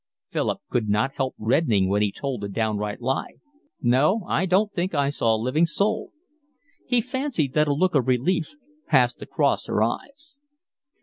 Philip 0.31 0.61
could 0.71 0.89
not 0.89 1.13
help 1.13 1.35
reddening 1.37 1.87
when 1.87 2.01
he 2.01 2.11
told 2.11 2.43
a 2.43 2.47
downright 2.47 3.01
lie. 3.01 3.33
"No. 3.83 4.23
I 4.27 4.47
don't 4.47 4.73
think 4.73 4.95
I 4.95 5.11
saw 5.11 5.35
a 5.35 5.37
living 5.37 5.67
soul." 5.67 6.11
He 6.87 7.01
fancied 7.01 7.53
that 7.53 7.67
a 7.67 7.73
look 7.75 7.93
of 7.93 8.07
relief 8.07 8.55
passed 8.87 9.21
across 9.21 9.67
her 9.67 9.83
eyes. 9.83 10.37